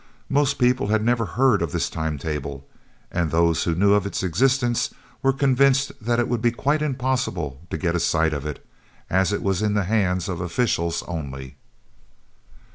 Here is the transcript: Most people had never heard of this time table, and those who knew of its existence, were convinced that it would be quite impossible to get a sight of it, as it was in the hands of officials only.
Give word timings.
Most 0.29 0.57
people 0.57 0.87
had 0.87 1.05
never 1.05 1.25
heard 1.27 1.61
of 1.61 1.71
this 1.71 1.87
time 1.87 2.17
table, 2.17 2.65
and 3.11 3.29
those 3.29 3.65
who 3.65 3.75
knew 3.75 3.93
of 3.93 4.07
its 4.07 4.23
existence, 4.23 4.89
were 5.21 5.31
convinced 5.31 5.91
that 6.01 6.19
it 6.19 6.27
would 6.27 6.41
be 6.41 6.49
quite 6.49 6.81
impossible 6.81 7.61
to 7.69 7.77
get 7.77 7.95
a 7.95 7.99
sight 7.99 8.33
of 8.33 8.43
it, 8.43 8.65
as 9.11 9.31
it 9.31 9.43
was 9.43 9.61
in 9.61 9.75
the 9.75 9.83
hands 9.83 10.27
of 10.27 10.41
officials 10.41 11.03
only. 11.07 11.55